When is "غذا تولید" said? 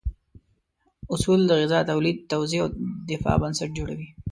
1.61-2.17